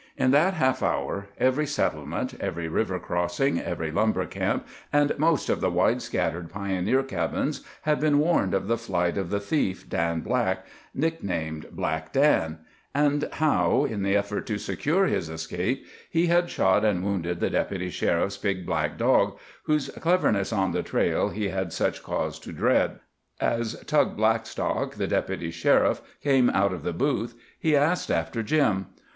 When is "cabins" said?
7.03-7.61